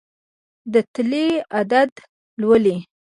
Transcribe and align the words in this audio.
د 0.71 0.73
تلې 0.93 1.25
عدد 1.57 1.91
لولي. 2.41 2.77